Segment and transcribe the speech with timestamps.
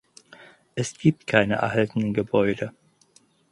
[0.73, 2.73] Es gibt keine erhaltenen Gebäude.